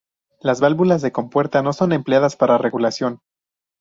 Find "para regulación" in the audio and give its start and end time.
2.35-3.19